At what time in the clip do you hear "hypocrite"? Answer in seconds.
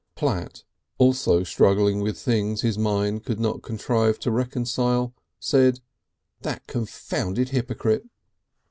7.49-8.07